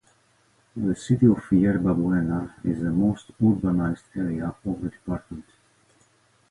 [0.75, 5.45] The city of Yerba Buena is the most urbanized area of the department.